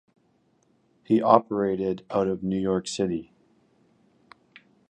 [1.03, 3.31] He operated out of New York City.